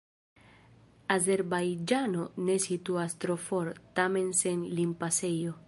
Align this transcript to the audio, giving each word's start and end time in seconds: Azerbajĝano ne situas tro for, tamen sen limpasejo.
Azerbajĝano 1.15 2.25
ne 2.49 2.55
situas 2.65 3.15
tro 3.25 3.37
for, 3.45 3.71
tamen 4.01 4.33
sen 4.43 4.65
limpasejo. 4.81 5.57